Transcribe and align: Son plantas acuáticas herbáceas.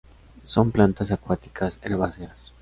Son 0.43 0.71
plantas 0.71 1.11
acuáticas 1.11 1.77
herbáceas. 1.83 2.51